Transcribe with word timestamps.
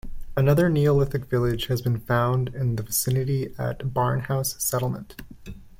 Another 0.35 0.67
Neolithic 0.67 1.25
village 1.25 1.67
has 1.67 1.79
been 1.79 1.99
found 1.99 2.47
in 2.55 2.75
the 2.75 2.81
vicinity 2.81 3.53
at 3.59 3.93
Barnhouse 3.93 4.59
Settlement. 4.59 5.21